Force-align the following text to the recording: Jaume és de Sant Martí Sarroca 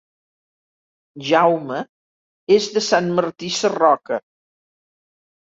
Jaume 1.27 1.81
és 2.57 2.71
de 2.79 2.83
Sant 2.87 3.11
Martí 3.21 3.53
Sarroca 3.59 4.21